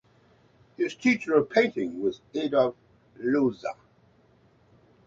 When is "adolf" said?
2.33-2.73